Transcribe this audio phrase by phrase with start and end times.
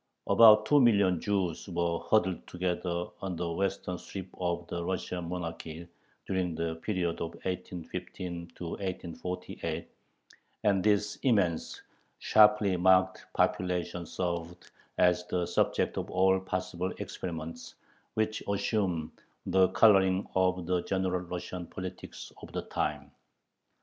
[0.27, 5.87] "About two million Jews were huddled together on the western strip of the Russian monarchy
[6.25, 9.87] during the period of 1815 1848,
[10.63, 11.83] and this immense,
[12.17, 17.75] sharply marked population served as the subject of all possible experiments,
[18.15, 19.11] which assumed
[19.45, 23.11] the coloring of the general Russian politics of the time.